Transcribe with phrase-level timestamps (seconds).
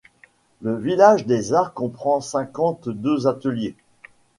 [0.63, 3.75] Le village des arts comprend cinquante-deux ateliers.